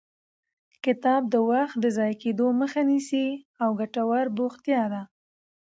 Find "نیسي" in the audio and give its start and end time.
2.89-3.27